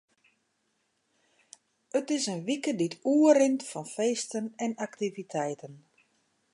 [1.99, 5.73] It is in wike dy't oerrint fan feesten en aktiviteiten.